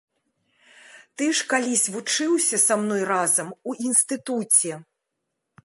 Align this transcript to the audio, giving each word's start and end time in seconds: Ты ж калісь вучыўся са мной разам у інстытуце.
Ты 1.21 1.25
ж 1.39 1.45
калісь 1.51 1.85
вучыўся 1.95 2.57
са 2.65 2.75
мной 2.85 3.03
разам 3.13 3.53
у 3.69 3.79
інстытуце. 3.91 4.73